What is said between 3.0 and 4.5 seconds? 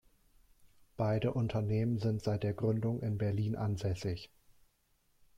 in Berlin ansässig.